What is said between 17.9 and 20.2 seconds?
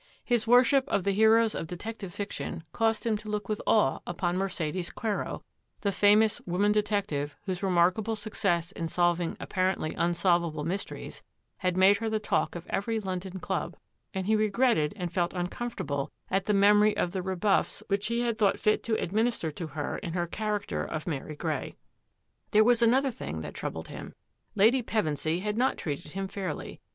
he had thought fit to administer to her in